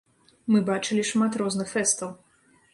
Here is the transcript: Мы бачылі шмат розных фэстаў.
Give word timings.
Мы 0.53 0.61
бачылі 0.69 1.05
шмат 1.11 1.39
розных 1.45 1.71
фэстаў. 1.77 2.13